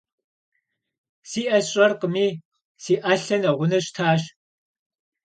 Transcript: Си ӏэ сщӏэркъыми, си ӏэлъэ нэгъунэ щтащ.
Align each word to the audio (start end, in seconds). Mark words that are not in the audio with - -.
Си 1.29 1.41
ӏэ 1.49 1.59
сщӏэркъыми, 1.65 2.27
си 2.83 2.93
ӏэлъэ 3.01 3.37
нэгъунэ 3.41 3.79
щтащ. 3.85 4.21